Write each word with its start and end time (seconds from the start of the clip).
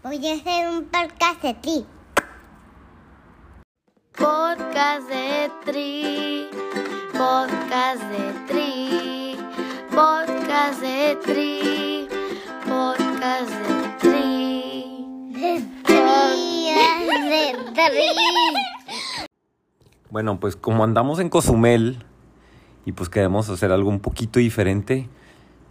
Voy 0.00 0.24
a 0.28 0.34
hacer 0.34 0.68
un 0.68 0.84
podcast 0.84 1.42
de 1.42 1.54
ti. 1.54 1.84
Podcast 4.16 5.08
de 5.08 5.50
Tri, 5.64 6.46
podcast 7.12 8.02
de 8.04 8.32
Tri, 8.46 9.36
podcast 9.90 10.80
de 10.80 11.16
Tri, 11.24 12.08
podcast 12.64 13.50
de 13.50 13.98
Tri. 13.98 15.32
De 15.32 15.64
tri, 15.82 16.70
de 17.34 17.74
tri. 17.74 18.06
Bueno, 20.10 20.38
pues 20.38 20.54
como 20.54 20.84
andamos 20.84 21.18
en 21.18 21.28
Cozumel 21.28 22.04
y 22.86 22.92
pues 22.92 23.08
queremos 23.08 23.48
hacer 23.50 23.72
algo 23.72 23.90
un 23.90 23.98
poquito 23.98 24.38
diferente, 24.38 25.08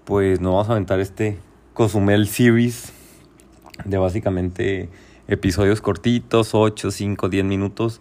pues 0.04 0.42
nos 0.42 0.52
vamos 0.52 0.68
a 0.68 0.74
aventar 0.74 1.00
este 1.00 1.40
Cozumel 1.74 2.28
Series 2.28 2.97
de 3.86 3.98
básicamente 3.98 4.90
episodios 5.28 5.82
cortitos, 5.82 6.54
8, 6.54 6.92
5, 6.92 7.30
10 7.30 7.46
minutos. 7.46 8.00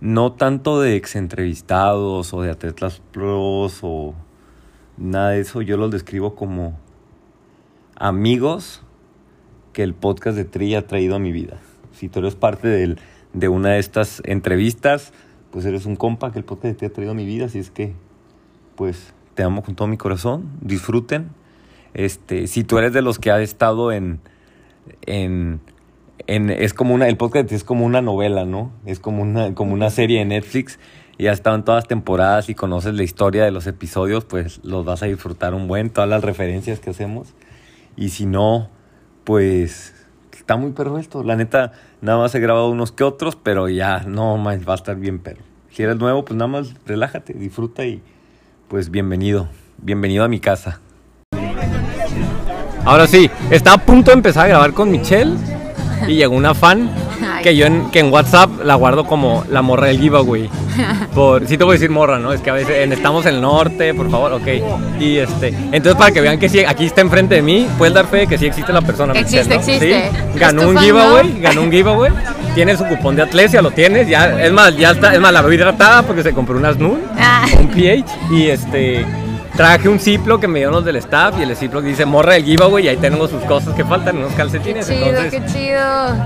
No 0.00 0.32
tanto 0.32 0.80
de 0.80 0.96
ex 0.96 1.16
entrevistados 1.16 2.34
o 2.34 2.42
de 2.42 2.50
atletas 2.50 3.00
pros 3.12 3.78
o 3.82 4.14
nada 4.98 5.30
de 5.30 5.40
eso. 5.40 5.62
Yo 5.62 5.76
los 5.76 5.90
describo 5.90 6.34
como 6.34 6.78
amigos 7.96 8.82
que 9.72 9.82
el 9.82 9.94
podcast 9.94 10.36
de 10.36 10.44
Tri 10.44 10.74
ha 10.74 10.86
traído 10.86 11.16
a 11.16 11.18
mi 11.18 11.32
vida. 11.32 11.58
Si 11.92 12.08
tú 12.08 12.20
eres 12.20 12.34
parte 12.34 12.68
del- 12.68 12.98
de 13.32 13.48
una 13.48 13.70
de 13.70 13.78
estas 13.78 14.22
entrevistas, 14.24 15.12
pues 15.50 15.64
eres 15.64 15.86
un 15.86 15.96
compa 15.96 16.32
que 16.32 16.38
el 16.38 16.44
podcast 16.44 16.72
de 16.72 16.74
Tri 16.74 16.86
ha 16.86 16.92
traído 16.92 17.12
a 17.12 17.14
mi 17.14 17.24
vida. 17.26 17.46
Así 17.46 17.58
es 17.58 17.70
que, 17.70 17.94
pues, 18.74 19.12
te 19.34 19.42
amo 19.42 19.62
con 19.62 19.74
todo 19.74 19.88
mi 19.88 19.96
corazón. 19.96 20.50
Disfruten. 20.60 21.28
Este, 21.94 22.46
si 22.46 22.64
tú 22.64 22.78
eres 22.78 22.92
de 22.92 23.02
los 23.02 23.18
que 23.18 23.30
ha 23.30 23.40
estado 23.40 23.92
en, 23.92 24.20
en, 25.02 25.60
en- 26.26 26.50
es 26.50 26.74
como 26.74 26.94
una, 26.94 27.08
el 27.08 27.16
podcast 27.16 27.52
es 27.52 27.64
como 27.64 27.84
una 27.86 28.02
novela, 28.02 28.44
¿no? 28.44 28.72
Es 28.84 28.98
como 29.00 29.22
una, 29.22 29.54
como 29.54 29.72
una 29.74 29.90
serie 29.90 30.18
de 30.20 30.24
Netflix 30.24 30.78
y 31.18 31.28
ha 31.28 31.32
estado 31.32 31.56
en 31.56 31.64
todas 31.64 31.86
temporadas 31.88 32.48
y 32.48 32.54
conoces 32.54 32.94
la 32.94 33.02
historia 33.02 33.44
de 33.44 33.50
los 33.50 33.66
episodios, 33.66 34.24
pues 34.24 34.60
los 34.64 34.84
vas 34.84 35.02
a 35.02 35.06
disfrutar 35.06 35.54
un 35.54 35.66
buen, 35.68 35.90
todas 35.90 36.08
las 36.10 36.22
referencias 36.24 36.78
que 36.80 36.90
hacemos. 36.90 37.34
Y 37.96 38.10
si 38.10 38.26
no, 38.26 38.68
pues 39.24 39.94
está 40.32 40.56
muy 40.56 40.72
perro 40.72 40.98
esto. 40.98 41.22
La 41.22 41.36
neta, 41.36 41.72
nada 42.02 42.18
más 42.18 42.34
he 42.34 42.40
grabado 42.40 42.68
unos 42.70 42.92
que 42.92 43.04
otros, 43.04 43.36
pero 43.36 43.68
ya 43.68 44.00
no 44.06 44.36
más 44.36 44.68
va 44.68 44.72
a 44.72 44.76
estar 44.76 44.96
bien 44.96 45.18
perro. 45.18 45.42
Si 45.70 45.82
eres 45.82 45.96
nuevo, 45.96 46.24
pues 46.24 46.36
nada 46.36 46.48
más 46.48 46.74
relájate, 46.86 47.32
disfruta 47.32 47.84
y 47.84 48.02
pues 48.68 48.90
bienvenido. 48.90 49.48
Bienvenido 49.78 50.24
a 50.24 50.28
mi 50.28 50.40
casa. 50.40 50.80
Ahora 52.86 53.06
sí, 53.06 53.28
estaba 53.50 53.76
a 53.76 53.80
punto 53.84 54.10
de 54.10 54.16
empezar 54.16 54.46
a 54.46 54.48
grabar 54.48 54.72
con 54.72 54.90
Michelle 54.90 55.32
y 56.08 56.14
llegó 56.14 56.34
una 56.36 56.54
fan 56.54 56.88
que 57.42 57.56
yo 57.56 57.66
en, 57.66 57.90
que 57.90 57.98
en 58.00 58.12
WhatsApp 58.12 58.50
la 58.64 58.74
guardo 58.76 59.04
como 59.06 59.44
la 59.50 59.60
morra 59.62 59.88
del 59.88 59.98
giveaway. 59.98 60.48
Por, 61.14 61.46
sí 61.48 61.56
te 61.58 61.64
voy 61.64 61.72
a 61.72 61.74
decir 61.74 61.90
morra, 61.90 62.18
¿no? 62.18 62.32
Es 62.32 62.40
que 62.40 62.50
a 62.50 62.52
veces 62.52 62.76
en- 62.84 62.92
estamos 62.92 63.24
en 63.26 63.36
el 63.36 63.40
norte, 63.40 63.92
por 63.94 64.10
favor, 64.10 64.32
ok. 64.34 64.46
Y 65.00 65.16
este, 65.18 65.48
entonces 65.72 65.94
para 65.96 66.10
que 66.12 66.20
vean 66.20 66.38
que 66.38 66.48
sí, 66.48 66.60
aquí 66.60 66.84
está 66.86 67.00
enfrente 67.00 67.36
de 67.36 67.42
mí, 67.42 67.66
puedes 67.78 67.94
dar 67.94 68.06
fe 68.06 68.18
de 68.18 68.26
que 68.26 68.36
sí 68.38 68.46
existe 68.46 68.72
la 68.72 68.82
persona. 68.82 69.14
Existe, 69.14 69.56
Michelle, 69.58 69.78
¿no? 69.78 69.96
existe. 69.96 70.10
Sí. 70.34 70.38
Ganó 70.38 70.68
un 70.68 70.78
giveaway, 70.78 71.40
ganó 71.40 71.62
un 71.62 71.70
giveaway. 71.72 72.12
Tienes 72.54 72.78
su 72.78 72.84
cupón 72.84 73.16
de 73.16 73.22
Atlesia, 73.22 73.62
lo 73.62 73.70
tienes, 73.70 74.06
ya, 74.08 74.40
es 74.42 74.52
más, 74.52 74.76
ya 74.76 74.90
está, 74.92 75.12
es 75.14 75.20
más, 75.20 75.32
la 75.32 75.42
veo 75.42 75.52
hidratada 75.52 76.02
porque 76.02 76.22
se 76.22 76.32
compró 76.32 76.56
unas 76.56 76.76
NUN, 76.78 77.00
Ah. 77.18 77.44
un 77.58 77.68
pH 77.68 78.04
y 78.30 78.46
este 78.48 79.04
traje 79.56 79.88
un 79.88 79.98
Ziploc 79.98 80.40
que 80.40 80.48
me 80.48 80.58
dieron 80.58 80.74
los 80.74 80.84
del 80.84 80.96
staff 80.96 81.34
y 81.38 81.42
el 81.42 81.56
Ziploc 81.56 81.82
dice 81.82 82.04
morra 82.04 82.34
del 82.34 82.44
giveaway 82.44 82.84
y 82.84 82.88
ahí 82.88 82.96
tengo 82.96 83.26
sus 83.26 83.42
cosas 83.44 83.74
que 83.74 83.84
faltan, 83.84 84.18
unos 84.18 84.30
Qué 84.32 84.36
calcetines. 84.36 84.86
chido, 84.86 85.06
entonces, 85.06 85.30
qué 85.30 85.52
chido. 85.52 85.82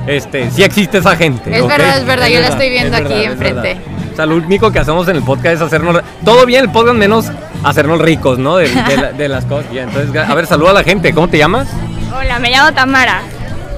este, 0.06 0.50
sí 0.50 0.62
existe 0.62 0.98
esa 0.98 1.16
gente. 1.16 1.56
Es 1.56 1.66
verdad, 1.66 1.98
es 1.98 2.04
verdad, 2.06 2.26
yo 2.28 2.40
la 2.40 2.48
estoy 2.48 2.70
viendo 2.70 2.96
es 2.96 3.02
aquí 3.04 3.12
verdad, 3.14 3.32
enfrente. 3.32 3.80
O 4.12 4.16
sea, 4.16 4.26
lo 4.26 4.34
único 4.36 4.70
que 4.72 4.78
hacemos 4.80 5.06
en 5.08 5.16
el 5.16 5.22
podcast 5.22 5.54
es 5.56 5.60
hacernos. 5.62 6.00
Todo 6.24 6.44
bien 6.44 6.64
el 6.64 6.70
podcast, 6.70 6.96
menos 6.96 7.26
hacernos 7.62 8.00
ricos, 8.00 8.38
¿no? 8.38 8.56
De, 8.56 8.68
de 8.68 8.96
la- 8.96 9.12
de 9.12 9.28
las 9.28 9.44
cosas. 9.44 9.70
Ya, 9.72 9.84
entonces, 9.84 10.14
a 10.16 10.34
ver, 10.34 10.46
saluda 10.46 10.70
a 10.70 10.74
la 10.74 10.82
gente. 10.82 11.12
¿Cómo 11.14 11.28
te 11.28 11.38
llamas? 11.38 11.68
Hola, 12.14 12.38
me 12.40 12.50
llamo 12.50 12.72
Tamara. 12.74 13.22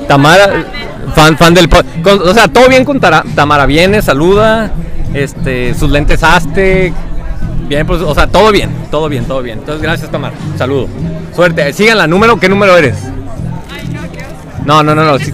Tamara, 0.08 0.50
fan, 1.14 1.36
fan 1.36 1.54
del 1.54 1.68
podcast. 1.68 2.22
O 2.22 2.32
sea, 2.34 2.48
todo 2.48 2.68
bien 2.68 2.84
con 2.84 2.98
Tara- 2.98 3.22
Tamara. 3.34 3.66
Viene, 3.66 4.00
saluda. 4.02 4.70
Este, 5.14 5.74
sus 5.74 5.90
lentes 5.90 6.22
Aztec. 6.24 6.92
Bien, 7.72 7.86
pues, 7.86 8.02
o 8.02 8.14
sea, 8.14 8.26
todo 8.26 8.52
bien, 8.52 8.70
todo 8.90 9.08
bien, 9.08 9.24
todo 9.24 9.40
bien. 9.40 9.60
Entonces, 9.60 9.80
gracias, 9.80 10.10
Tamara. 10.10 10.34
Saludo. 10.58 10.88
Suerte. 11.34 11.72
Síganla. 11.72 12.06
¿Número? 12.06 12.38
¿Qué 12.38 12.46
número 12.46 12.76
eres? 12.76 12.98
No, 14.66 14.82
no, 14.82 14.94
no, 14.94 15.02
no. 15.02 15.18
sí. 15.18 15.32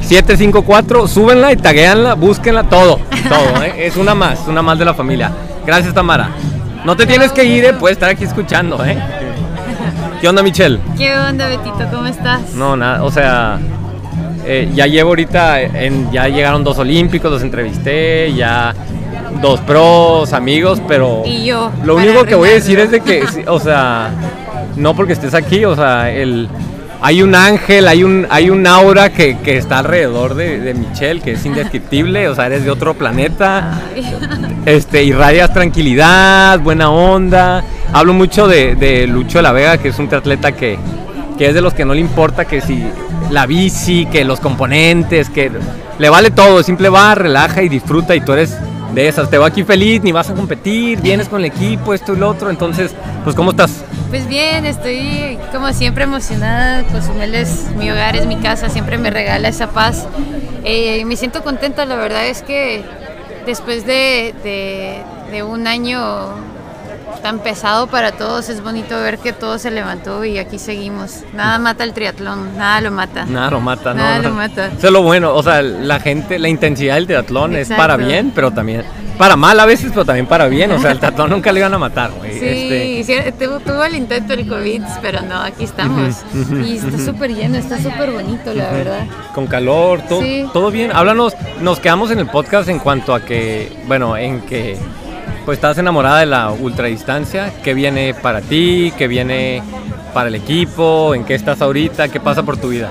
754, 0.00 1.06
súbenla 1.06 1.52
y 1.52 1.56
taguéanla, 1.56 2.14
búsquenla, 2.14 2.62
todo, 2.70 3.00
todo, 3.28 3.62
¿eh? 3.62 3.86
es 3.86 3.98
una 3.98 4.14
más, 4.14 4.48
una 4.48 4.62
más 4.62 4.78
de 4.78 4.86
la 4.86 4.94
familia. 4.94 5.30
Gracias, 5.66 5.92
Tamara. 5.92 6.30
No 6.86 6.96
te 6.96 7.04
tienes 7.04 7.32
que 7.32 7.44
ir, 7.44 7.66
¿eh? 7.66 7.74
puedes 7.74 7.96
estar 7.96 8.08
aquí 8.08 8.24
escuchando, 8.24 8.82
¿eh? 8.82 8.96
¿Qué 10.22 10.28
onda, 10.28 10.42
Michelle? 10.42 10.80
¿Qué 10.96 11.14
onda, 11.14 11.48
Betito? 11.48 11.86
¿Cómo 11.92 12.06
estás? 12.06 12.54
No, 12.54 12.78
nada, 12.78 13.04
o 13.04 13.10
sea, 13.10 13.58
eh, 14.46 14.68
ya 14.74 14.86
llevo 14.86 15.10
ahorita, 15.10 15.60
en, 15.60 16.10
ya 16.12 16.28
llegaron 16.28 16.64
dos 16.64 16.78
olímpicos, 16.78 17.30
los 17.30 17.42
entrevisté, 17.42 18.32
ya 18.34 18.74
dos 19.40 19.60
pros, 19.60 20.32
amigos, 20.32 20.80
pero 20.86 21.22
Y 21.24 21.46
yo, 21.46 21.70
lo 21.84 21.96
único 21.96 22.24
que 22.24 22.34
voy 22.34 22.50
a 22.50 22.54
decir 22.54 22.78
es 22.78 22.90
de 22.90 23.00
que, 23.00 23.24
o 23.46 23.58
sea, 23.60 24.10
no 24.76 24.94
porque 24.94 25.12
estés 25.12 25.34
aquí, 25.34 25.64
o 25.64 25.74
sea, 25.74 26.10
el, 26.10 26.48
hay 27.00 27.22
un 27.22 27.34
ángel, 27.34 27.86
hay 27.86 28.02
un, 28.02 28.26
hay 28.30 28.48
un 28.50 28.66
aura 28.66 29.10
que, 29.10 29.36
que 29.38 29.58
está 29.58 29.80
alrededor 29.80 30.34
de, 30.34 30.58
de 30.58 30.74
Michelle, 30.74 31.20
que 31.20 31.32
es 31.32 31.44
indescriptible, 31.44 32.28
o 32.28 32.34
sea, 32.34 32.46
eres 32.46 32.64
de 32.64 32.70
otro 32.70 32.94
planeta, 32.94 33.80
este, 34.64 35.04
irradias 35.04 35.52
tranquilidad, 35.52 36.60
buena 36.60 36.90
onda. 36.90 37.62
Hablo 37.92 38.14
mucho 38.14 38.48
de, 38.48 38.74
de 38.74 39.06
Lucho 39.06 39.38
de 39.38 39.42
la 39.42 39.52
Vega, 39.52 39.76
que 39.78 39.88
es 39.88 39.98
un 39.98 40.12
atleta 40.14 40.52
que, 40.52 40.78
que 41.38 41.48
es 41.48 41.54
de 41.54 41.60
los 41.60 41.74
que 41.74 41.84
no 41.84 41.94
le 41.94 42.00
importa 42.00 42.44
que 42.44 42.60
si 42.60 42.84
la 43.30 43.46
bici, 43.46 44.06
que 44.06 44.24
los 44.24 44.40
componentes, 44.40 45.28
que 45.30 45.50
le 45.98 46.08
vale 46.08 46.30
todo, 46.30 46.62
simple 46.62 46.88
va, 46.88 47.14
relaja 47.14 47.62
y 47.62 47.68
disfruta 47.68 48.14
y 48.14 48.20
tú 48.20 48.32
eres 48.32 48.56
de 48.94 49.08
esas, 49.08 49.28
te 49.28 49.38
va 49.38 49.46
aquí 49.48 49.64
feliz, 49.64 50.02
ni 50.02 50.12
vas 50.12 50.30
a 50.30 50.34
competir, 50.34 51.00
vienes 51.00 51.28
con 51.28 51.40
el 51.40 51.46
equipo, 51.46 51.94
esto 51.94 52.12
y 52.14 52.16
lo 52.16 52.28
otro, 52.30 52.50
entonces, 52.50 52.94
pues 53.24 53.34
¿cómo 53.34 53.50
estás? 53.50 53.84
Pues 54.10 54.28
bien, 54.28 54.64
estoy 54.64 55.38
como 55.50 55.72
siempre 55.72 56.04
emocionada. 56.04 56.84
Cozumel 56.84 57.34
es 57.34 57.66
mi 57.76 57.90
hogar, 57.90 58.14
es 58.14 58.26
mi 58.26 58.36
casa, 58.36 58.68
siempre 58.68 58.96
me 58.96 59.10
regala 59.10 59.48
esa 59.48 59.70
paz. 59.70 60.06
Eh, 60.62 61.04
me 61.04 61.16
siento 61.16 61.42
contenta, 61.42 61.84
la 61.84 61.96
verdad 61.96 62.24
es 62.28 62.42
que 62.42 62.84
después 63.44 63.84
de, 63.86 64.32
de- 64.44 65.02
de 65.32 65.42
un 65.42 65.66
año 65.66 66.28
tan 67.22 67.38
pesado 67.40 67.86
para 67.86 68.12
todos, 68.12 68.48
es 68.48 68.62
bonito 68.62 68.96
ver 69.00 69.18
que 69.18 69.32
todo 69.32 69.58
se 69.58 69.70
levantó 69.70 70.24
y 70.24 70.38
aquí 70.38 70.58
seguimos. 70.58 71.20
Nada 71.32 71.58
mata 71.58 71.84
el 71.84 71.92
triatlón, 71.92 72.56
nada 72.56 72.80
lo 72.80 72.90
mata. 72.90 73.24
Nada 73.26 73.50
lo 73.50 73.60
mata, 73.60 73.94
¿no? 73.94 74.02
Nada 74.02 74.18
No. 74.18 74.28
lo 74.30 74.34
mata. 74.34 74.66
Eso 74.68 74.86
es 74.86 74.92
lo 74.92 75.02
bueno, 75.02 75.34
o 75.34 75.42
sea, 75.42 75.62
la 75.62 76.00
gente, 76.00 76.38
la 76.38 76.48
intensidad 76.48 76.94
del 76.96 77.06
triatlón 77.06 77.56
es 77.56 77.68
para 77.68 77.96
bien, 77.96 78.32
pero 78.34 78.50
también, 78.50 78.84
para 79.18 79.36
mal 79.36 79.58
a 79.60 79.66
veces, 79.66 79.90
pero 79.90 80.04
también 80.04 80.26
para 80.26 80.46
bien, 80.48 80.70
o 80.72 80.78
sea, 80.80 80.90
el 80.92 80.98
triatlón 80.98 81.30
nunca 81.30 81.52
le 81.52 81.60
iban 81.60 81.72
a 81.74 81.78
matar, 81.78 82.10
güey. 82.12 82.38
Sí, 82.38 82.46
este, 83.00 83.04
sí, 83.04 83.46
tuvo, 83.64 83.84
el 83.84 83.94
intento 83.94 84.32
el 84.34 84.46
COVID, 84.48 84.82
pero 85.02 85.20
no, 85.22 85.40
aquí 85.40 85.64
estamos. 85.64 86.16
Y 86.66 86.76
está 86.76 86.98
súper 86.98 87.34
lleno, 87.34 87.56
está 87.58 87.78
súper 87.80 88.10
bonito, 88.10 88.52
la 88.52 88.70
verdad. 88.70 89.06
Con 89.34 89.46
calor, 89.46 90.02
todo, 90.08 90.20
Sí. 90.22 90.46
todo 90.52 90.70
bien. 90.70 90.90
Háblanos, 90.92 91.34
nos 91.60 91.80
quedamos 91.80 92.10
en 92.10 92.18
el 92.18 92.26
podcast 92.26 92.68
en 92.68 92.78
cuanto 92.78 93.14
a 93.14 93.20
que, 93.20 93.72
bueno, 93.86 94.16
en 94.16 94.40
que 94.42 94.76
pues 95.44 95.58
estás 95.58 95.78
enamorada 95.78 96.20
de 96.20 96.26
la 96.26 96.50
ultradistancia. 96.50 97.52
¿Qué 97.62 97.74
viene 97.74 98.14
para 98.14 98.40
ti? 98.40 98.92
¿Qué 98.96 99.08
viene 99.08 99.62
para 100.12 100.28
el 100.28 100.34
equipo? 100.34 101.14
¿En 101.14 101.24
qué 101.24 101.34
estás 101.34 101.60
ahorita? 101.60 102.08
¿Qué 102.08 102.20
pasa 102.20 102.42
por 102.42 102.56
tu 102.56 102.68
vida? 102.68 102.88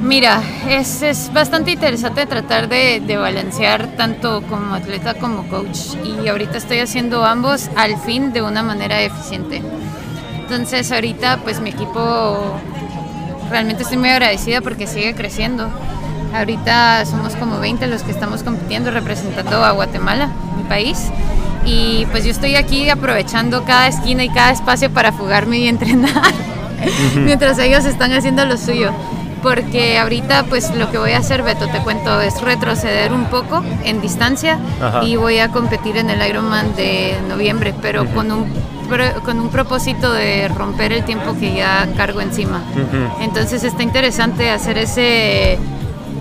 Mira, 0.00 0.42
es, 0.68 1.02
es 1.02 1.32
bastante 1.32 1.70
interesante 1.70 2.26
tratar 2.26 2.68
de, 2.68 3.00
de 3.00 3.16
balancear 3.16 3.96
tanto 3.96 4.42
como 4.42 4.74
atleta 4.74 5.14
como 5.14 5.46
coach. 5.48 5.94
Y 6.04 6.26
ahorita 6.26 6.58
estoy 6.58 6.80
haciendo 6.80 7.24
ambos 7.24 7.70
al 7.76 7.96
fin 7.98 8.32
de 8.32 8.42
una 8.42 8.64
manera 8.64 9.00
eficiente. 9.00 9.62
Entonces 10.40 10.90
ahorita 10.90 11.38
pues 11.44 11.60
mi 11.60 11.70
equipo 11.70 12.58
realmente 13.48 13.84
estoy 13.84 13.98
muy 13.98 14.08
agradecida 14.08 14.60
porque 14.60 14.88
sigue 14.88 15.14
creciendo. 15.14 15.68
Ahorita 16.34 17.04
somos 17.06 17.36
como 17.36 17.60
20 17.60 17.86
los 17.86 18.02
que 18.02 18.10
estamos 18.10 18.42
compitiendo 18.42 18.90
representando 18.90 19.64
a 19.64 19.70
Guatemala, 19.70 20.30
mi 20.56 20.64
país. 20.64 21.10
Y 21.64 22.06
pues 22.10 22.24
yo 22.24 22.30
estoy 22.30 22.56
aquí 22.56 22.88
aprovechando 22.90 23.64
cada 23.64 23.88
esquina 23.88 24.24
y 24.24 24.28
cada 24.28 24.50
espacio 24.50 24.90
para 24.90 25.12
fugarme 25.12 25.58
y 25.58 25.68
entrenar, 25.68 26.32
mientras 27.16 27.58
ellos 27.58 27.84
están 27.84 28.12
haciendo 28.12 28.44
lo 28.44 28.56
suyo. 28.56 28.92
Porque 29.42 29.98
ahorita 29.98 30.44
pues 30.44 30.72
lo 30.76 30.90
que 30.92 30.98
voy 30.98 31.12
a 31.12 31.18
hacer, 31.18 31.42
Beto, 31.42 31.66
te 31.66 31.78
cuento, 31.80 32.20
es 32.20 32.40
retroceder 32.40 33.12
un 33.12 33.24
poco 33.24 33.64
en 33.84 34.00
distancia 34.00 34.58
Ajá. 34.80 35.02
y 35.02 35.16
voy 35.16 35.38
a 35.40 35.48
competir 35.48 35.96
en 35.96 36.10
el 36.10 36.24
Ironman 36.24 36.76
de 36.76 37.16
noviembre, 37.28 37.74
pero 37.82 38.06
con 38.06 38.30
un 38.30 38.46
con 39.24 39.40
un 39.40 39.48
propósito 39.48 40.12
de 40.12 40.48
romper 40.48 40.92
el 40.92 41.02
tiempo 41.04 41.34
que 41.40 41.54
ya 41.54 41.88
cargo 41.96 42.20
encima. 42.20 42.62
Ujú. 42.72 43.22
Entonces 43.22 43.64
está 43.64 43.82
interesante 43.82 44.50
hacer 44.50 44.76
ese 44.76 45.58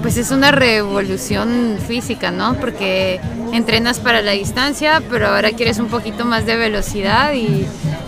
pues 0.02 0.18
es 0.18 0.32
una 0.32 0.52
revolución 0.52 1.78
física, 1.86 2.32
¿no? 2.32 2.56
Porque 2.56 3.20
entrenas 3.52 4.00
para 4.00 4.22
la 4.22 4.32
distancia, 4.32 5.02
pero 5.10 5.28
ahora 5.28 5.52
quieres 5.52 5.80
un 5.80 5.88
poquito 5.88 6.26
más 6.26 6.46
de 6.46 6.56
velocidad 6.56 7.34
y 7.34 7.66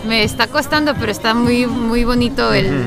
me 0.08 0.24
está 0.24 0.48
costando, 0.48 0.94
pero 1.00 1.12
está 1.12 1.34
muy, 1.34 1.66
muy 1.66 2.04
bonito 2.04 2.54
el, 2.54 2.86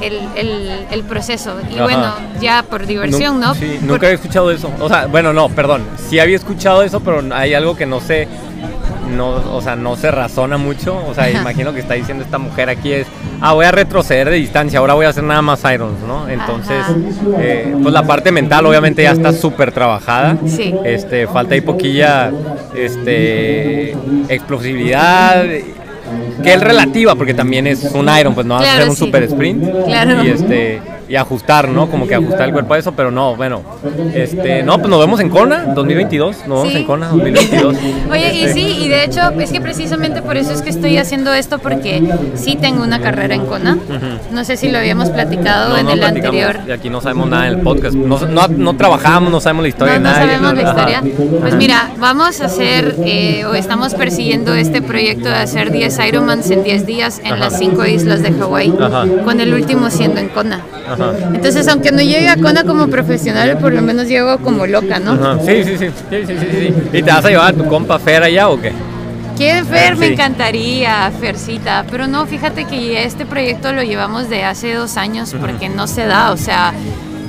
el, 0.00 0.18
el- 0.36 0.86
el 0.90 1.02
proceso. 1.04 1.56
Y 1.70 1.74
Ajá. 1.74 1.82
bueno, 1.84 2.14
ya 2.40 2.62
por 2.62 2.86
diversión, 2.86 3.40
¿no? 3.40 3.54
Sí, 3.54 3.76
Por- 3.80 3.88
nunca 3.88 4.06
había 4.06 4.16
escuchado 4.16 4.50
eso. 4.50 4.70
O 4.80 4.88
sea, 4.88 5.06
bueno, 5.06 5.32
no, 5.32 5.48
perdón. 5.48 5.82
Sí 6.08 6.18
había 6.18 6.36
escuchado 6.36 6.82
eso, 6.82 7.00
pero 7.00 7.22
hay 7.34 7.54
algo 7.54 7.76
que 7.76 7.86
no 7.86 8.00
sé, 8.00 8.28
no, 9.16 9.28
o 9.54 9.60
sea, 9.62 9.76
no 9.76 9.96
se 9.96 10.10
razona 10.10 10.56
mucho. 10.56 10.96
O 11.06 11.14
sea, 11.14 11.30
imagino 11.30 11.72
que 11.72 11.80
está 11.80 11.94
diciendo 11.94 12.24
esta 12.24 12.38
mujer 12.38 12.68
aquí 12.68 12.92
es, 12.92 13.06
ah, 13.44 13.52
voy 13.52 13.66
a 13.66 13.72
retroceder 13.72 14.30
de 14.30 14.36
distancia, 14.36 14.78
ahora 14.78 14.94
voy 14.94 15.06
a 15.06 15.10
hacer 15.10 15.22
nada 15.22 15.42
más 15.42 15.62
irons, 15.64 16.00
¿no? 16.06 16.28
Entonces, 16.28 16.84
eh, 17.38 17.76
pues 17.82 17.92
la 17.92 18.06
parte 18.06 18.32
mental 18.32 18.64
obviamente 18.66 19.02
ya 19.02 19.12
está 19.12 19.32
súper 19.32 19.70
trabajada. 19.70 20.38
Sí. 20.46 20.74
Este, 20.84 21.26
falta 21.26 21.54
ahí 21.54 21.60
poquilla, 21.60 22.32
este, 22.74 23.90
explosividad. 24.28 25.44
Que 26.42 26.52
es 26.52 26.60
relativa, 26.60 27.14
porque 27.16 27.34
también 27.34 27.66
es 27.66 27.82
un 27.92 28.08
iron, 28.08 28.34
pues 28.34 28.46
no 28.46 28.54
vas 28.54 28.66
a 28.66 28.74
hacer 28.74 28.88
un 28.88 28.94
sí. 28.94 29.04
super 29.04 29.22
sprint. 29.24 29.64
Claro. 29.86 30.22
Y 30.22 30.28
este 30.28 30.80
y 31.08 31.16
ajustar, 31.16 31.68
¿no? 31.68 31.88
Como 31.90 32.06
que 32.06 32.14
ajustar 32.14 32.42
el 32.42 32.52
cuerpo 32.52 32.74
a 32.74 32.78
eso, 32.78 32.92
pero 32.92 33.10
no, 33.10 33.36
bueno. 33.36 33.62
Este, 34.14 34.62
no, 34.62 34.78
pues 34.78 34.88
nos 34.88 35.00
vemos 35.00 35.20
en 35.20 35.28
Kona 35.30 35.64
2022, 35.74 36.46
nos 36.46 36.58
vemos 36.58 36.72
Sí. 36.72 36.78
en 36.78 36.84
Kona 36.84 37.08
2022. 37.08 37.76
Oye, 38.10 38.34
y 38.34 38.44
Este, 38.44 38.52
sí, 38.54 38.78
y 38.84 38.88
de 38.88 39.04
hecho 39.04 39.20
es 39.38 39.52
que 39.52 39.60
precisamente 39.60 40.22
por 40.22 40.36
eso 40.36 40.52
es 40.52 40.62
que 40.62 40.70
estoy 40.70 40.96
haciendo 40.98 41.32
esto, 41.32 41.58
porque 41.58 42.02
sí 42.34 42.56
tengo 42.60 42.82
una 42.82 43.00
carrera 43.00 43.34
en 43.34 43.46
Kona. 43.46 43.78
No 44.32 44.44
sé 44.44 44.56
si 44.56 44.70
lo 44.70 44.78
habíamos 44.78 45.10
platicado 45.10 45.70
no, 45.70 45.78
en 45.78 45.86
no 45.86 45.92
el 45.92 46.02
anterior. 46.04 46.58
Y 46.66 46.72
aquí 46.72 46.90
no 46.90 47.00
sabemos 47.00 47.28
nada 47.28 47.44
del 47.44 47.58
podcast. 47.60 47.94
No, 47.94 48.18
no, 48.26 48.48
no 48.48 48.76
trabajamos, 48.76 49.30
no 49.30 49.40
sabemos 49.40 49.62
la 49.62 49.68
historia 49.68 49.98
No, 49.98 50.00
no 50.00 50.08
de 50.08 50.14
nadie. 50.14 50.26
sabemos 50.38 50.54
la 50.62 50.70
Ajá. 50.70 50.80
historia. 51.00 51.40
Pues 51.40 51.54
mira, 51.56 51.90
vamos 51.98 52.40
a 52.40 52.46
hacer, 52.46 52.96
eh, 53.04 53.44
o 53.46 53.54
estamos 53.54 53.94
persiguiendo 53.94 54.54
este 54.54 54.82
proyecto 54.82 55.28
de 55.28 55.34
hacer 55.36 55.70
10 55.70 55.98
Ironmans 56.08 56.50
en 56.50 56.64
10 56.64 56.86
días 56.86 57.18
en 57.20 57.26
Ajá. 57.34 57.36
las 57.36 57.58
5 57.58 57.84
islas 57.86 58.22
de 58.22 58.32
Hawái, 58.32 58.72
con 59.24 59.40
el 59.40 59.52
último 59.54 59.90
siendo 59.90 60.20
en 60.20 60.28
Kona. 60.28 60.60
Ajá. 60.86 60.93
Entonces, 61.32 61.68
aunque 61.68 61.92
no 61.92 62.00
llegue 62.00 62.28
a 62.28 62.36
Kona 62.36 62.64
como 62.64 62.88
profesional, 62.88 63.58
por 63.58 63.72
lo 63.72 63.82
menos 63.82 64.08
llego 64.08 64.38
como 64.38 64.66
loca, 64.66 64.98
¿no? 64.98 65.12
Ajá. 65.12 65.38
Sí, 65.44 65.64
sí, 65.64 65.76
sí, 65.78 65.86
sí, 66.10 66.26
sí, 66.26 66.38
sí, 66.38 66.46
sí. 66.50 66.74
¿Y 66.92 67.02
te 67.02 67.10
vas 67.10 67.24
a 67.24 67.28
llevar 67.28 67.54
a 67.54 67.56
tu 67.56 67.66
compa 67.66 67.98
Fer 67.98 68.22
allá 68.22 68.48
o 68.48 68.60
qué? 68.60 68.72
¿Quién 69.36 69.66
Fer? 69.66 69.96
Me 69.96 70.06
encantaría, 70.12 71.10
Fercita, 71.20 71.84
pero 71.90 72.06
no, 72.06 72.24
fíjate 72.26 72.66
que 72.66 73.02
este 73.04 73.26
proyecto 73.26 73.72
lo 73.72 73.82
llevamos 73.82 74.28
de 74.28 74.44
hace 74.44 74.74
dos 74.74 74.96
años 74.96 75.34
porque 75.40 75.68
no 75.68 75.88
se 75.88 76.06
da, 76.06 76.30
o 76.30 76.36
sea, 76.36 76.72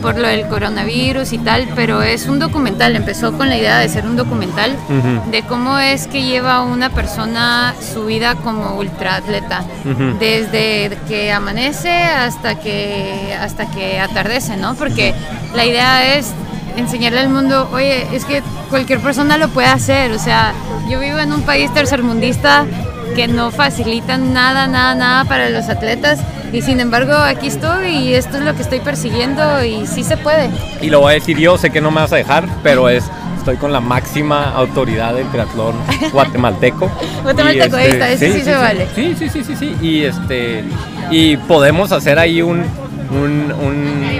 por 0.05 0.19
lo 0.19 0.27
del 0.27 0.45
coronavirus 0.47 1.33
y 1.33 1.39
tal, 1.39 1.67
pero 1.75 2.03
es 2.03 2.27
un 2.27 2.37
documental, 2.37 2.95
empezó 2.95 3.35
con 3.35 3.49
la 3.49 3.57
idea 3.57 3.79
de 3.79 3.89
ser 3.89 4.05
un 4.05 4.15
documental 4.15 4.75
Ujú. 4.87 5.31
de 5.31 5.41
cómo 5.41 5.79
es 5.79 6.05
que 6.05 6.21
lleva 6.21 6.61
una 6.61 6.91
persona 6.91 7.73
su 7.81 8.05
vida 8.05 8.35
como 8.35 8.75
ultraatleta, 8.75 9.63
Ujú. 9.83 10.15
desde 10.19 10.95
que 11.07 11.31
amanece 11.31 11.89
hasta 11.91 12.53
que, 12.59 13.35
hasta 13.41 13.65
que 13.71 13.99
atardece, 13.99 14.57
¿no? 14.57 14.75
Porque 14.75 15.15
la 15.55 15.65
idea 15.65 16.15
es 16.15 16.33
enseñarle 16.77 17.21
al 17.21 17.29
mundo, 17.29 17.67
oye, 17.73 18.05
es 18.15 18.25
que 18.25 18.43
cualquier 18.69 18.99
persona 18.99 19.37
lo 19.37 19.47
puede 19.49 19.69
hacer, 19.69 20.11
o 20.11 20.19
sea, 20.19 20.53
yo 20.87 20.99
vivo 20.99 21.17
en 21.17 21.33
un 21.33 21.41
país 21.41 21.73
tercermundista 21.73 22.67
que 23.15 23.27
no 23.27 23.49
facilita 23.49 24.19
nada, 24.19 24.67
nada, 24.67 24.93
nada 24.93 25.23
para 25.25 25.49
los 25.49 25.67
atletas 25.67 26.19
y 26.55 26.61
sin 26.61 26.79
embargo 26.79 27.13
aquí 27.13 27.47
estoy 27.47 27.87
y 27.89 28.13
esto 28.13 28.37
es 28.37 28.43
lo 28.43 28.55
que 28.55 28.61
estoy 28.61 28.79
persiguiendo 28.79 29.63
y 29.63 29.85
sí 29.87 30.03
se 30.03 30.15
puede. 30.15 30.49
Y 30.81 30.89
lo 30.89 31.01
voy 31.01 31.11
a 31.11 31.13
decir 31.15 31.37
yo, 31.37 31.57
sé 31.57 31.69
que 31.69 31.81
no 31.81 31.91
me 31.91 31.99
vas 32.01 32.13
a 32.13 32.15
dejar, 32.15 32.45
pero 32.63 32.87
es 32.87 33.03
estoy 33.37 33.57
con 33.57 33.73
la 33.73 33.81
máxima 33.81 34.51
autoridad 34.55 35.13
del 35.13 35.27
triatlón 35.29 35.75
guatemalteco. 36.13 36.89
Guatemalteco, 37.23 37.77
Y, 37.77 37.81
ahí 37.81 37.91
está, 37.91 38.09
ese 38.09 38.33
sí 38.33 38.41
se 38.41 38.55
vale. 38.55 38.87
Sí, 38.95 39.15
sí, 39.19 39.29
sí, 39.29 39.43
sí, 39.43 39.55
sí. 39.55 39.75
Y 39.81 40.03
este 40.03 40.63
y 41.11 41.37
podemos 41.37 41.91
hacer 41.91 42.17
ahí 42.19 42.41
un 42.41 42.63
un, 43.11 43.51
un, 43.51 44.19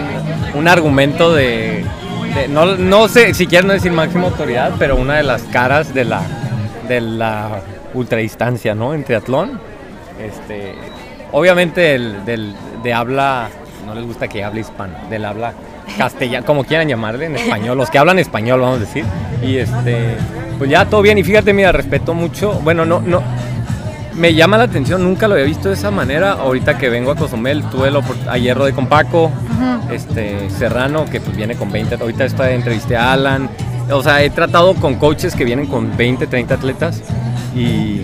un 0.53 0.67
argumento 0.67 1.33
de, 1.33 1.85
de- 2.35 2.47
no, 2.49 2.75
no 2.75 3.07
sé, 3.07 3.33
si 3.33 3.47
quiero 3.47 3.65
no 3.67 3.73
decir 3.73 3.91
máxima 3.91 4.25
autoridad, 4.27 4.73
pero 4.77 4.95
una 4.95 5.15
de 5.15 5.23
las 5.23 5.41
caras 5.43 5.93
de 5.93 6.05
la 6.05 6.21
de 6.87 7.01
la 7.01 7.61
ultradistancia, 7.93 8.75
¿no? 8.75 8.93
En 8.93 9.03
triatlón. 9.05 9.59
Este, 10.19 10.75
obviamente 11.39 11.81
del, 11.81 12.25
del- 12.25 12.53
de 12.83 12.93
habla, 12.93 13.49
no 13.85 13.93
les 13.95 14.05
gusta 14.05 14.27
que 14.27 14.43
hable 14.43 14.61
hispano, 14.61 14.93
del 15.09 15.25
habla 15.25 15.53
castellano, 15.97 16.45
como 16.45 16.63
quieran 16.63 16.87
llamarle, 16.87 17.25
en 17.27 17.35
español, 17.35 17.77
los 17.77 17.89
que 17.89 17.97
hablan 17.99 18.19
español, 18.19 18.61
vamos 18.61 18.77
a 18.77 18.79
decir. 18.81 19.05
Y 19.41 19.57
este, 19.57 20.15
pues 20.57 20.69
ya 20.69 20.85
todo 20.85 21.01
bien. 21.01 21.17
Y 21.17 21.23
fíjate, 21.23 21.53
mira, 21.53 21.71
respeto 21.71 22.13
mucho, 22.13 22.53
bueno, 22.63 22.85
no, 22.85 23.01
no, 23.01 23.21
me 24.15 24.33
llama 24.33 24.57
la 24.57 24.63
atención, 24.65 25.03
nunca 25.03 25.27
lo 25.27 25.33
había 25.35 25.45
visto 25.45 25.67
de 25.69 25.75
esa 25.75 25.91
manera. 25.91 26.33
Ahorita 26.33 26.77
que 26.77 26.89
vengo 26.89 27.11
a 27.11 27.15
Cozumel, 27.15 27.63
tuve 27.65 27.91
opor- 27.91 28.27
ayer 28.29 28.57
rodé 28.57 28.73
con 28.73 28.87
Paco, 28.87 29.31
este, 29.91 30.49
Serrano, 30.49 31.05
que 31.05 31.19
pues 31.21 31.35
viene 31.35 31.55
con 31.55 31.71
20, 31.71 31.95
ahorita 31.95 32.25
está, 32.25 32.51
entrevisté 32.51 32.95
a 32.97 33.13
Alan. 33.13 33.49
O 33.91 34.01
sea, 34.01 34.23
he 34.23 34.29
tratado 34.29 34.73
con 34.75 34.95
coaches 34.95 35.35
que 35.35 35.43
vienen 35.45 35.67
con 35.67 35.95
20, 35.97 36.27
30 36.27 36.53
atletas 36.55 37.01
y, 37.55 38.01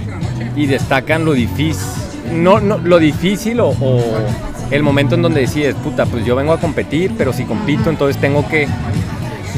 y 0.55 0.65
destacan 0.67 1.25
lo 1.25 1.33
difícil, 1.33 1.87
no, 2.31 2.59
no, 2.59 2.77
lo 2.77 2.99
difícil 2.99 3.59
o, 3.59 3.73
el 4.69 4.83
momento 4.83 5.15
en 5.15 5.21
donde 5.21 5.41
decides, 5.41 5.75
puta, 5.75 6.05
pues 6.05 6.25
yo 6.25 6.35
vengo 6.35 6.53
a 6.53 6.57
competir, 6.59 7.11
pero 7.17 7.33
si 7.33 7.43
compito, 7.43 7.89
entonces 7.89 8.19
tengo 8.21 8.47
que 8.47 8.67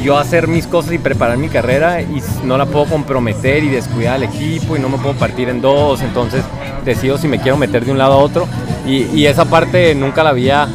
yo 0.04 0.18
hacer 0.18 0.48
mis 0.48 0.66
cosas 0.66 0.92
y 0.94 0.98
preparar 0.98 1.38
mi 1.38 1.50
carrera 1.50 2.02
y 2.02 2.20
no 2.44 2.58
la 2.58 2.66
puedo 2.66 2.86
comprometer 2.86 3.64
y 3.64 3.70
descuidar 3.70 4.16
al 4.16 4.24
equipo 4.24 4.76
y 4.76 4.80
no 4.80 4.90
me 4.90 4.98
puedo 4.98 5.14
partir 5.16 5.50
en 5.50 5.62
dos, 5.62 6.02
entonces 6.02 6.44
decido 6.84 7.20
si 7.20 7.28
me 7.28 7.40
quiero 7.40 7.58
meter 7.58 7.86
de 7.86 7.92
un 7.92 8.00
lado 8.00 8.14
a 8.14 8.18
otro 8.18 8.48
y, 8.88 9.04
y 9.14 9.28
esa 9.28 9.46
parte 9.46 9.94
nunca 9.94 10.24
la 10.24 10.32
había 10.32 10.68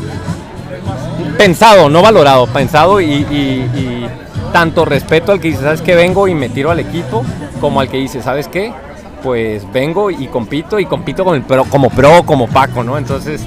pensado, 1.36 1.88
no 1.88 2.00
valorado, 2.02 2.46
pensado 2.46 3.00
y, 3.00 3.06
y- 3.06 3.68
y 3.76 4.06
tanto 4.52 4.84
respeto 4.84 5.32
al 5.32 5.40
que 5.40 5.48
dice, 5.48 5.62
¿sabes 5.62 5.82
qué? 5.82 5.94
Vengo 5.94 6.26
y 6.28 6.34
me 6.34 6.48
tiro 6.48 6.70
al 6.70 6.80
equipo, 6.80 7.24
como 7.60 7.80
al 7.80 7.88
que 7.88 7.98
dice, 7.98 8.22
¿sabes 8.22 8.48
qué? 8.48 8.72
Pues 9.22 9.70
vengo 9.72 10.10
y 10.10 10.28
compito 10.28 10.78
y 10.78 10.86
compito 10.86 11.24
con 11.24 11.34
el 11.34 11.42
pro, 11.42 11.64
como 11.64 11.90
pro, 11.90 12.22
como 12.24 12.46
Paco, 12.46 12.84
¿no? 12.84 12.96
Entonces, 12.98 13.42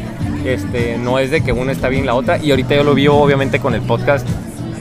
este, 0.46 0.98
no 0.98 1.18
es 1.20 1.32
de 1.32 1.42
que 1.42 1.54
una 1.54 1.72
está 1.72 1.88
bien 1.88 2.06
la 2.06 2.14
otra 2.16 2.38
y 2.38 2.50
ahorita 2.52 2.76
yo 2.76 2.84
lo 2.84 2.94
vivo 2.94 3.16
obviamente 3.22 3.60
con 3.60 3.74
el 3.74 3.82
podcast, 3.82 4.28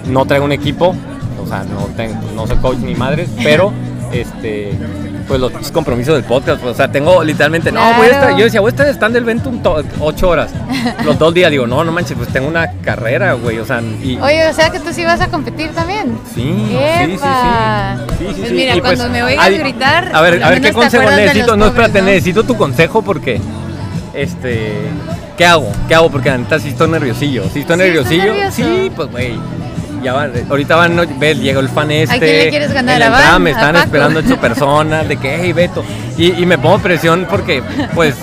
no 0.09 0.25
traigo 0.27 0.45
un 0.45 0.53
equipo, 0.53 0.95
o 1.43 1.47
sea, 1.47 1.63
no, 1.65 1.87
tengo, 1.97 2.17
no 2.35 2.47
soy 2.47 2.57
coach 2.57 2.79
ni 2.79 2.95
madre, 2.95 3.27
pero 3.43 3.73
este 4.13 4.77
pues 5.29 5.39
los 5.39 5.53
compromisos 5.71 6.15
del 6.17 6.25
podcast, 6.25 6.65
o 6.65 6.75
sea, 6.75 6.91
tengo 6.91 7.23
literalmente, 7.23 7.71
no, 7.71 7.79
voy 7.99 8.09
a 8.09 8.11
estar, 8.11 8.37
yo 8.37 8.45
decía, 8.47 8.61
voy 8.61 8.71
a 8.71 8.73
estar 8.73 8.85
en 8.87 8.95
stand 8.95 9.15
del 9.15 9.23
evento 9.23 9.49
un 9.49 9.63
to- 9.63 9.81
ocho 10.01 10.29
horas, 10.29 10.51
los 11.05 11.17
dos 11.21 11.33
días, 11.33 11.53
digo, 11.53 11.69
no, 11.69 11.85
no 11.85 11.93
manches, 11.93 12.17
pues 12.17 12.31
tengo 12.31 12.49
una 12.49 12.73
carrera, 12.83 13.35
güey, 13.35 13.59
o 13.61 13.65
sea, 13.65 13.81
y, 13.81 14.19
Oye, 14.19 14.49
o 14.49 14.53
sea 14.53 14.71
que 14.71 14.81
tú 14.81 14.93
sí 14.93 15.05
vas 15.05 15.21
a 15.21 15.29
competir 15.29 15.71
también. 15.71 16.19
Sí, 16.35 16.43
sí, 16.43 17.13
sí, 17.13 17.19
sí. 17.19 17.27
Sí, 18.31 18.35
sí, 18.37 18.41
Pues 18.41 18.53
mira, 18.53 18.77
Y 18.77 18.81
cuando 18.81 19.09
me 19.09 19.23
oigas 19.23 19.51
gritar, 19.51 20.11
A 20.15 20.21
ver, 20.21 20.43
a 20.43 20.51
ver 20.51 20.61
qué 20.61 20.73
consejo 20.73 21.11
necesito. 21.11 21.57
No, 21.57 21.67
pobres, 21.67 21.69
espérate, 21.71 21.99
¿no? 22.01 22.07
necesito 22.07 22.45
tu 22.45 22.57
consejo 22.57 23.03
porque. 23.03 23.41
Este. 24.15 24.73
¿Qué 25.37 25.47
hago? 25.47 25.73
¿Qué 25.89 25.95
hago? 25.95 26.11
Porque 26.11 26.29
la 26.31 26.39
neta 26.39 26.59
sí 26.59 26.69
estoy 26.69 26.89
nerviosillo. 26.91 27.45
Sí 27.53 27.61
estoy 27.61 27.61
Sí, 27.61 27.61
¿estás 27.61 27.79
nerviosillo. 27.79 28.33
Sí, 28.51 28.91
pues 28.95 29.11
güey. 29.11 29.39
Ya 30.03 30.15
van, 30.15 30.33
ahorita 30.49 30.77
van, 30.77 30.97
no, 30.97 31.03
ves, 31.19 31.39
llegó 31.39 31.61
el 31.61 31.69
fan 31.69 31.91
este. 31.91 32.19
quién 32.19 32.37
le 32.39 32.49
quieres 32.49 32.73
ganar? 32.73 32.95
en 32.95 33.01
la 33.01 33.07
¿A 33.07 33.09
entrada 33.09 33.33
Van? 33.33 33.43
me 33.43 33.51
¿A 33.51 33.53
están 33.53 33.77
esperando 33.77 34.21
ocho 34.21 34.37
personas, 34.41 35.07
de 35.07 35.17
que, 35.19 35.39
hey, 35.43 35.53
Beto. 35.53 35.85
Y, 36.17 36.41
y 36.43 36.47
me 36.47 36.57
pongo 36.57 36.79
presión 36.79 37.27
porque, 37.29 37.63
pues, 37.95 38.15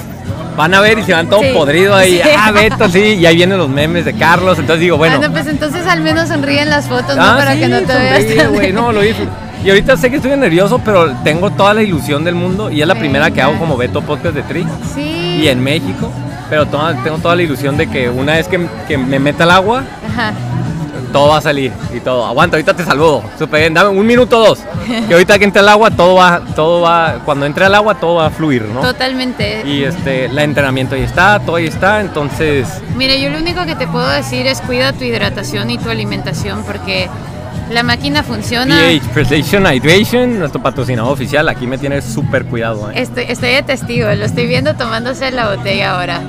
van 0.55 0.73
a 0.73 0.81
ver 0.81 0.97
y 0.97 1.03
se 1.03 1.13
van 1.13 1.29
todo 1.29 1.41
Sí. 1.41 1.49
podrido 1.53 1.93
ahí. 1.95 2.13
Sí. 2.23 2.29
Ah, 2.35 2.51
Beto, 2.51 2.89
sí. 2.89 2.99
Y 3.19 3.25
ahí 3.27 3.35
vienen 3.35 3.59
los 3.59 3.69
memes 3.69 4.05
de 4.05 4.13
Carlos. 4.15 4.57
Entonces 4.57 4.81
digo, 4.81 4.97
bueno. 4.97 5.17
Bueno, 5.19 5.31
pues 5.31 5.45
entonces 5.45 5.85
al 5.85 6.01
menos 6.01 6.29
sonríen 6.29 6.67
las 6.71 6.87
fotos, 6.87 7.15
¿no? 7.15 7.23
Ah, 7.23 7.35
Para 7.37 7.53
sí, 7.53 7.59
que 7.59 7.67
no 7.67 7.79
te 7.81 7.93
veas 7.93 8.17
sonríe, 8.23 8.35
tan- 8.37 8.53
güey, 8.53 8.73
no, 8.73 8.91
lo 8.91 9.03
hice. 9.05 9.27
Y 9.63 9.69
ahorita 9.69 9.97
sé 9.97 10.09
que 10.09 10.17
estoy 10.17 10.35
nervioso, 10.37 10.79
pero 10.83 11.11
tengo 11.23 11.49
toda 11.51 11.73
la 11.73 11.81
ilusión 11.83 12.23
del 12.23 12.35
mundo 12.35 12.69
y 12.71 12.81
es 12.81 12.87
la 12.87 12.95
primera 12.95 13.31
que 13.31 13.41
hago 13.41 13.57
como 13.59 13.75
Beto 13.75 14.01
Podcast 14.01 14.35
de 14.35 14.43
Tri 14.43 14.65
Sí. 14.95 15.39
y 15.43 15.47
en 15.47 15.61
México. 15.61 16.11
Pero 16.49 16.65
toda- 16.65 16.95
tengo 17.03 17.17
toda 17.17 17.35
la 17.35 17.41
ilusión 17.43 17.75
de 17.75 17.87
que 17.87 18.09
una 18.09 18.33
vez 18.33 18.47
que, 18.47 18.65
que 18.87 18.97
me 18.97 19.19
meta 19.19 19.43
al 19.43 19.51
agua, 19.51 19.83
Ajá. 20.09 20.31
todo 21.11 21.27
va 21.29 21.37
a 21.37 21.41
salir 21.41 21.73
y 21.93 21.99
todo. 21.99 22.25
Aguanta, 22.25 22.55
ahorita 22.55 22.73
te 22.73 22.85
saludo. 22.85 23.21
Súper 23.37 23.59
bien, 23.61 23.73
dame 23.73 23.89
un 23.89 24.05
minuto 24.07 24.39
o 24.39 24.47
dos. 24.47 24.59
Que 25.09 25.13
ahorita 25.13 25.37
que 25.39 25.43
entre 25.43 25.59
al 25.59 25.67
agua, 25.67 25.91
todo 25.91 26.15
va, 26.15 26.39
todo 26.55 26.81
va, 26.81 27.15
cuando 27.25 27.45
entre 27.45 27.65
al 27.65 27.75
agua, 27.75 27.95
todo 27.95 28.15
va 28.15 28.27
a 28.27 28.29
fluir, 28.29 28.61
¿no? 28.63 28.79
Totalmente. 28.81 29.63
Y 29.65 29.83
este, 29.83 30.25
el 30.25 30.39
entrenamiento 30.39 30.95
ahí 30.95 31.01
está, 31.01 31.39
todo 31.39 31.57
ahí 31.57 31.67
está, 31.67 31.99
entonces 31.99 32.67
Mira, 32.95 33.15
yo 33.15 33.29
lo 33.29 33.39
único 33.39 33.65
que 33.65 33.75
te 33.75 33.85
puedo 33.87 34.07
decir 34.07 34.47
es 34.47 34.61
cuida 34.61 34.93
tu 34.93 35.03
hidratación 35.03 35.69
y 35.69 35.77
tu 35.77 35.89
alimentación 35.89 36.63
porque 36.63 37.09
la 37.71 37.83
máquina 37.83 38.23
funciona. 38.23 38.75
PH 38.79 39.09
Precision 39.13 39.65
Hydration, 39.71 40.39
nuestro 40.39 40.61
patrocinador 40.61 41.11
oficial, 41.13 41.47
aquí 41.49 41.67
me 41.67 41.77
tiene 41.77 42.01
súper 42.01 42.45
cuidado. 42.45 42.89
¿eh? 42.91 43.01
Estoy, 43.01 43.25
estoy 43.27 43.49
de 43.49 43.63
testigo, 43.63 44.07
lo 44.13 44.25
estoy 44.25 44.47
viendo 44.47 44.75
tomándose 44.75 45.31
la 45.31 45.55
botella 45.55 45.97
ahora. 45.99 46.21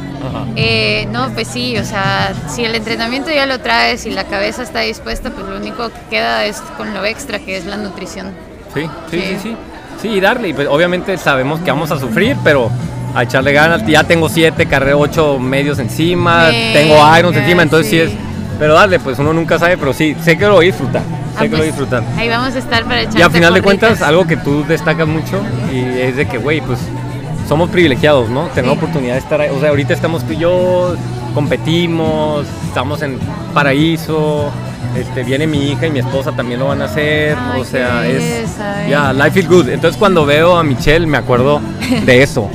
Eh, 0.56 1.06
no, 1.12 1.30
pues 1.30 1.46
sí, 1.48 1.76
o 1.78 1.84
sea, 1.84 2.32
si 2.48 2.64
el 2.64 2.74
entrenamiento 2.74 3.30
ya 3.30 3.46
lo 3.46 3.60
traes 3.60 4.04
y 4.06 4.10
la 4.10 4.24
cabeza 4.24 4.62
está 4.62 4.80
dispuesta, 4.80 5.30
pues 5.30 5.46
lo 5.46 5.56
único 5.56 5.88
que 5.88 6.00
queda 6.10 6.44
es 6.46 6.60
con 6.76 6.92
lo 6.92 7.04
extra, 7.04 7.38
que 7.38 7.56
es 7.56 7.66
la 7.66 7.76
nutrición. 7.76 8.32
Sí, 8.74 8.82
sí, 9.10 9.20
sí, 9.20 9.20
Sí. 9.20 9.36
sí. 9.42 9.56
Sí, 10.02 10.08
y 10.10 10.20
darle. 10.20 10.54
Pues, 10.54 10.68
obviamente 10.68 11.16
sabemos 11.18 11.58
que 11.60 11.70
vamos 11.72 11.90
a 11.90 11.98
sufrir, 11.98 12.36
pero 12.44 12.70
a 13.16 13.24
echarle 13.24 13.52
ganas. 13.52 13.84
Ya 13.86 14.04
tengo 14.04 14.28
siete, 14.28 14.66
carré 14.66 14.94
ocho 14.94 15.38
medios 15.40 15.78
encima, 15.80 16.44
Venga, 16.46 16.72
tengo 16.72 17.18
irons 17.18 17.36
encima, 17.36 17.62
entonces 17.62 17.90
sí. 17.90 17.96
sí. 17.96 18.02
es. 18.02 18.10
Pero 18.60 18.74
darle, 18.74 18.98
pues 19.00 19.18
uno 19.18 19.32
nunca 19.32 19.58
sabe, 19.58 19.76
pero 19.76 19.92
sí, 19.92 20.16
sé 20.22 20.36
que 20.38 20.44
lo 20.44 20.54
voy 20.54 20.66
a 20.66 20.68
disfrutar. 20.68 21.02
Ah, 21.38 21.48
que 21.48 21.54
a 21.54 21.58
pues, 21.58 21.64
disfrutar. 21.66 22.02
Ahí 22.16 22.28
vamos 22.28 22.54
a 22.54 22.58
estar 22.58 22.84
para 22.84 23.02
echar. 23.02 23.18
Y 23.18 23.22
al 23.22 23.30
final 23.30 23.54
de 23.54 23.62
cuentas, 23.62 24.02
algo 24.02 24.26
que 24.26 24.36
tú 24.36 24.64
destacas 24.66 25.06
mucho 25.08 25.40
y 25.72 25.78
es 26.00 26.16
de 26.16 26.26
que, 26.26 26.38
güey, 26.38 26.60
pues 26.60 26.78
somos 27.48 27.70
privilegiados, 27.70 28.28
¿no? 28.28 28.46
Tenemos 28.54 28.78
Sí. 28.78 28.84
oportunidad 28.84 29.14
de 29.14 29.20
estar 29.20 29.40
ahí. 29.40 29.50
O 29.54 29.60
sea, 29.60 29.70
ahorita 29.70 29.94
estamos 29.94 30.24
tú 30.24 30.32
y 30.34 30.36
yo, 30.38 30.94
competimos, 31.34 32.46
estamos 32.66 33.02
en 33.02 33.18
paraíso. 33.54 34.50
Este, 34.96 35.22
viene 35.22 35.46
mi 35.46 35.70
hija 35.70 35.86
y 35.86 35.90
mi 35.90 35.98
esposa 35.98 36.32
también 36.32 36.60
lo 36.60 36.68
van 36.68 36.80
a 36.82 36.86
hacer. 36.86 37.36
Ay, 37.52 37.60
o 37.60 37.64
sea, 37.64 38.06
es. 38.06 38.22
eh. 38.22 38.86
Ya, 38.90 39.12
life 39.12 39.38
is 39.40 39.48
good. 39.48 39.68
Entonces, 39.68 39.98
cuando 39.98 40.24
veo 40.26 40.56
a 40.56 40.62
Michelle, 40.64 41.06
me 41.06 41.18
acuerdo 41.18 41.60
de 42.04 42.22
eso. 42.22 42.48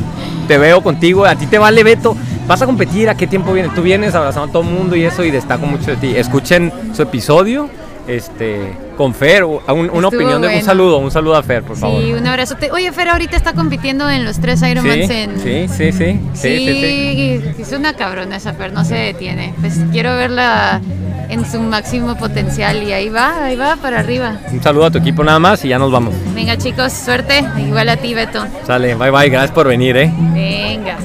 Te 0.48 0.58
veo 0.58 0.82
contigo, 0.82 1.26
a 1.26 1.36
ti 1.36 1.46
te 1.48 1.58
vale 1.58 1.84
Beto. 1.84 2.16
Vas 2.48 2.62
a 2.62 2.66
competir, 2.66 3.10
¿a 3.10 3.16
qué 3.16 3.28
tiempo 3.28 3.54
vienes? 3.54 3.74
Tú 3.74 3.82
vienes 3.82 4.14
abrazando 4.16 4.50
a 4.50 4.52
todo 4.52 4.64
el 4.64 4.70
mundo 4.70 4.96
y 4.98 5.06
eso, 5.06 5.24
y 5.24 5.32
destaco 5.32 5.66
mucho 5.66 5.92
de 5.92 5.96
ti. 5.98 6.14
Escuchen 6.18 6.72
su 6.94 7.02
episodio 7.04 7.70
este, 8.08 8.74
con 8.98 9.14
Fer, 9.14 9.44
un- 9.44 9.60
un- 9.68 9.76
una 9.78 9.86
Estuvo 9.90 10.08
opinión 10.08 10.42
de 10.42 10.48
un 10.48 10.54
bueno. 10.54 10.66
saludo, 10.66 10.98
un 10.98 11.12
saludo 11.12 11.36
a 11.36 11.44
Fer, 11.44 11.64
por 11.64 11.78
favor. 11.78 12.02
Sí, 12.02 12.14
un 12.14 12.26
abrazote. 12.28 12.72
Oye, 12.72 12.92
Fer 12.92 13.10
ahorita 13.10 13.36
está 13.38 13.54
compitiendo 13.54 14.10
en 14.10 14.26
los 14.26 14.40
tres 14.40 14.60
Sí, 14.60 14.68
Ironmans 14.68 15.10
en... 15.10 15.40
sí, 15.40 15.68
sí, 15.68 15.92
sí, 15.92 15.92
sí, 15.92 16.20
sí, 16.34 16.58
sí. 16.74 17.54
Sí, 17.56 17.62
es 17.62 17.72
una 17.72 17.94
cabrona 17.94 18.36
esa 18.38 18.54
Fer, 18.54 18.74
no 18.74 18.84
se 18.86 18.96
detiene. 18.96 19.54
Pues 19.62 19.80
quiero 19.92 20.16
verla 20.16 20.82
en 21.30 21.50
su 21.50 21.60
máximo 21.62 22.16
potencial 22.18 22.84
y 22.84 22.92
ahí 22.92 23.10
va, 23.10 23.46
ahí 23.46 23.56
va 23.56 23.76
para 23.78 24.00
arriba. 24.00 24.38
Un 24.52 24.62
saludo 24.62 24.86
a 24.86 24.92
tu 24.92 24.98
equipo 25.00 25.24
nada 25.24 25.40
más 25.40 25.64
y 25.66 25.70
ya 25.70 25.80
nos 25.80 25.92
vamos. 25.92 26.14
Venga 26.36 26.58
chicos, 26.58 26.92
suerte, 26.94 27.44
igual 27.58 27.90
a 27.90 27.98
ti 27.98 28.14
Beto. 28.14 28.46
Sale, 28.68 28.96
bye 28.96 29.10
bye, 29.12 29.30
gracias 29.30 29.52
por 29.52 29.68
venir, 29.68 29.98
eh. 29.98 30.12
Venga. 30.34 30.98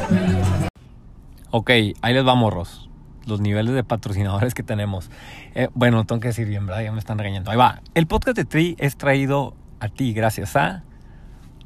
Ok, 1.50 1.71
ahí 2.02 2.12
les 2.14 2.26
va, 2.26 2.35
morros. 2.35 2.88
Los 3.28 3.40
niveles 3.40 3.75
de 3.75 3.85
patrocinadores 3.85 4.54
que 4.54 4.62
tenemos. 4.62 5.11
Eh, 5.54 5.68
bueno, 5.75 6.04
tengo 6.04 6.20
que 6.20 6.28
decir 6.28 6.49
bien, 6.49 6.66
¿verdad? 6.66 6.82
Ya 6.82 6.92
me 6.92 6.99
están 6.99 7.18
regañando. 7.18 7.50
Ahí 7.50 7.56
va. 7.56 7.82
El 7.94 8.06
podcast 8.06 8.37
de 8.37 8.44
Tri 8.44 8.75
es 8.78 8.97
traído 8.97 9.54
a 9.80 9.88
ti 9.88 10.12
gracias 10.12 10.56
a... 10.56 10.82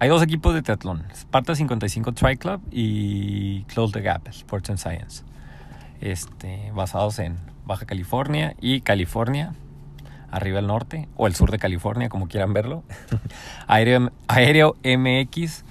Hay 0.00 0.08
dos 0.08 0.22
equipos 0.22 0.52
de 0.54 0.62
triatlón. 0.62 1.04
Sparta 1.14 1.54
55 1.54 2.12
Tri 2.12 2.36
Club 2.36 2.60
y 2.72 3.62
Close 3.64 3.92
the 3.92 4.00
Gap, 4.00 4.26
Sports 4.28 4.70
and 4.70 4.78
Science. 4.78 5.22
Este, 6.00 6.72
basados 6.74 7.20
en 7.20 7.36
Baja 7.64 7.86
California 7.86 8.56
y 8.60 8.80
California, 8.80 9.54
arriba 10.32 10.58
el 10.58 10.66
norte, 10.66 11.08
o 11.16 11.28
el 11.28 11.36
sur 11.36 11.52
de 11.52 11.60
California, 11.60 12.08
como 12.08 12.26
quieran 12.26 12.52
verlo. 12.52 12.82
Aéreo, 13.68 14.10
Aéreo 14.26 14.74
MX, 14.82 15.64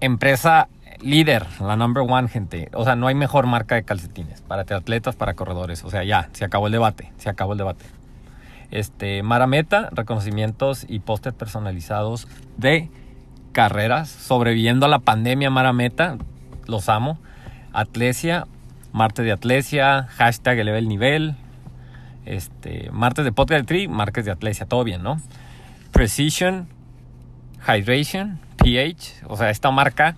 empresa 0.00 0.68
líder, 1.00 1.46
la 1.60 1.76
number 1.76 2.04
one, 2.08 2.28
gente. 2.28 2.68
O 2.72 2.84
sea, 2.84 2.96
no 2.96 3.06
hay 3.06 3.14
mejor 3.14 3.46
marca 3.46 3.74
de 3.74 3.84
calcetines 3.84 4.42
para 4.42 4.64
triatletas, 4.64 5.16
para 5.16 5.34
corredores. 5.34 5.84
O 5.84 5.90
sea, 5.90 6.04
ya, 6.04 6.28
se 6.32 6.44
acabó 6.44 6.66
el 6.66 6.72
debate, 6.72 7.12
se 7.18 7.28
acabó 7.28 7.52
el 7.52 7.58
debate. 7.58 7.84
Este, 8.70 9.22
Marameta, 9.22 9.88
reconocimientos 9.92 10.84
y 10.88 11.00
pósters 11.00 11.34
personalizados 11.34 12.28
de 12.56 12.90
carreras, 13.52 14.08
sobreviviendo 14.08 14.86
a 14.86 14.88
la 14.88 14.98
pandemia 14.98 15.50
Marameta, 15.50 16.18
los 16.66 16.88
amo. 16.88 17.18
Atlesia, 17.72 18.46
martes 18.92 19.24
de 19.24 19.32
Atlesia, 19.32 20.08
hashtag 20.10 20.58
eleve 20.58 20.78
el 20.78 20.88
nivel, 20.88 21.36
este, 22.24 22.90
martes 22.92 23.24
de 23.24 23.32
podcast 23.32 23.60
de 23.60 23.66
tri, 23.66 23.88
martes 23.88 24.24
de 24.24 24.30
Atlesia, 24.30 24.66
todo 24.66 24.84
bien, 24.84 25.02
¿no? 25.02 25.20
Precision, 25.92 26.68
Hydration, 27.66 28.38
pH, 28.56 29.24
o 29.26 29.36
sea, 29.36 29.50
esta 29.50 29.70
marca, 29.70 30.16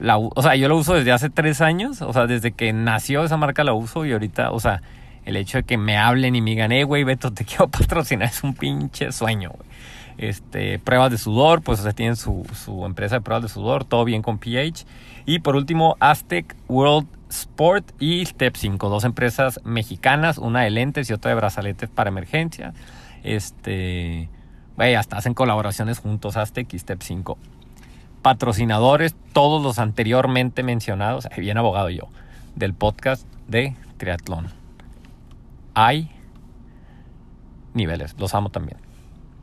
o 0.00 0.42
sea, 0.42 0.56
yo 0.56 0.68
la 0.68 0.74
uso 0.74 0.94
desde 0.94 1.12
hace 1.12 1.30
tres 1.30 1.60
años, 1.60 2.02
o 2.02 2.12
sea, 2.12 2.26
desde 2.26 2.52
que 2.52 2.72
nació 2.72 3.24
esa 3.24 3.36
marca 3.36 3.64
la 3.64 3.72
uso 3.72 4.04
y 4.04 4.12
ahorita, 4.12 4.50
o 4.50 4.60
sea, 4.60 4.82
el 5.24 5.36
hecho 5.36 5.58
de 5.58 5.64
que 5.64 5.76
me 5.76 5.96
hablen 5.96 6.36
y 6.36 6.40
me 6.40 6.50
digan, 6.50 6.72
eh, 6.72 6.84
güey, 6.84 7.04
Beto, 7.04 7.32
te 7.32 7.44
quiero 7.46 7.68
patrocinar, 7.68 8.28
es 8.28 8.42
un 8.42 8.54
pinche 8.54 9.12
sueño, 9.12 9.50
güey. 9.50 9.68
Este, 10.16 10.78
pruebas 10.78 11.10
de 11.10 11.18
sudor, 11.18 11.62
pues, 11.62 11.80
o 11.80 11.82
sea, 11.82 11.92
tienen 11.92 12.14
su, 12.14 12.46
su 12.54 12.86
empresa 12.86 13.16
de 13.16 13.20
pruebas 13.20 13.42
de 13.42 13.48
sudor, 13.48 13.84
todo 13.84 14.04
bien 14.04 14.22
con 14.22 14.38
pH. 14.38 14.86
Y 15.26 15.40
por 15.40 15.56
último, 15.56 15.96
Aztec 15.98 16.54
World 16.68 17.08
Sport 17.30 17.90
y 17.98 18.24
Step 18.24 18.54
5, 18.56 18.88
dos 18.88 19.02
empresas 19.04 19.60
mexicanas, 19.64 20.38
una 20.38 20.62
de 20.62 20.70
lentes 20.70 21.10
y 21.10 21.12
otra 21.12 21.30
de 21.30 21.34
brazaletes 21.34 21.88
para 21.88 22.10
emergencia. 22.10 22.74
Este, 23.24 24.28
güey, 24.76 24.94
hasta 24.94 25.16
hacen 25.16 25.34
colaboraciones 25.34 25.98
juntos, 25.98 26.36
Aztec 26.36 26.72
y 26.74 26.78
Step 26.78 27.02
5 27.02 27.36
patrocinadores, 28.24 29.14
todos 29.34 29.62
los 29.62 29.78
anteriormente 29.78 30.62
mencionados, 30.62 31.28
bien 31.36 31.58
abogado 31.58 31.90
yo, 31.90 32.08
del 32.56 32.72
podcast 32.72 33.26
de 33.48 33.76
triatlón. 33.98 34.46
Hay 35.74 36.10
niveles, 37.74 38.14
los 38.18 38.34
amo 38.34 38.48
también. 38.48 38.78